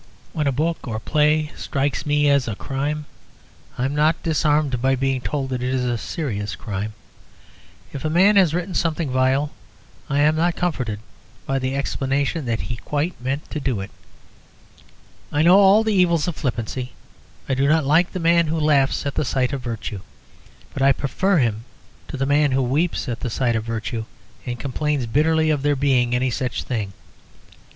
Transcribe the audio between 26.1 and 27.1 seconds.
any such thing.